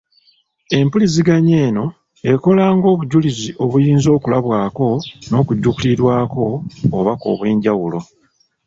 [0.77, 1.85] Empuliziganya eno
[2.31, 4.87] ekola ng'obujulizi obuyinza okulabwako
[5.29, 6.43] n'okujjukirirwako
[6.93, 7.99] obubaka obw'enjawulo.